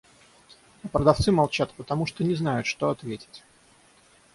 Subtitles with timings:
[0.83, 3.43] А продавцы молчат, потому что не знают, что ответить.